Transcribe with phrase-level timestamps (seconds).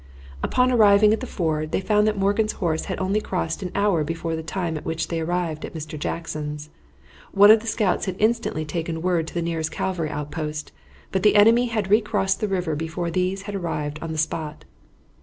[0.41, 4.03] Upon arriving at the ford they found that Morgan's horse had only crossed an hour
[4.03, 5.95] before the time at which they arrived at Mr.
[5.95, 6.71] Jackson's.
[7.33, 10.71] One of the scouts had instantly taken word to the nearest cavalry outpost,
[11.11, 14.65] but the enemy had recrossed the river before these had arrived on the spot.